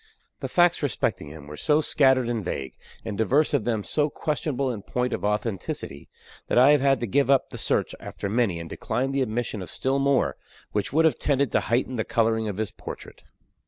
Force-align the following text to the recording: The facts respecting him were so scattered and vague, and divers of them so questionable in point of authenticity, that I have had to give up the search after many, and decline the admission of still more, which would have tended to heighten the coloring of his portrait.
The 0.39 0.49
facts 0.49 0.81
respecting 0.81 1.27
him 1.27 1.45
were 1.45 1.55
so 1.55 1.79
scattered 1.79 2.27
and 2.27 2.43
vague, 2.43 2.73
and 3.05 3.15
divers 3.15 3.53
of 3.53 3.65
them 3.65 3.83
so 3.83 4.09
questionable 4.09 4.71
in 4.71 4.81
point 4.81 5.13
of 5.13 5.23
authenticity, 5.23 6.09
that 6.47 6.57
I 6.57 6.71
have 6.71 6.81
had 6.81 6.99
to 7.01 7.05
give 7.05 7.29
up 7.29 7.51
the 7.51 7.59
search 7.59 7.93
after 7.99 8.27
many, 8.27 8.59
and 8.59 8.67
decline 8.67 9.11
the 9.11 9.21
admission 9.21 9.61
of 9.61 9.69
still 9.69 9.99
more, 9.99 10.37
which 10.71 10.91
would 10.91 11.05
have 11.05 11.19
tended 11.19 11.51
to 11.51 11.59
heighten 11.59 11.97
the 11.97 12.03
coloring 12.03 12.47
of 12.47 12.57
his 12.57 12.71
portrait. 12.71 13.21